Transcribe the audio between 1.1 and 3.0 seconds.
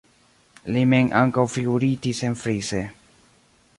ankaŭ figuritis enfrise.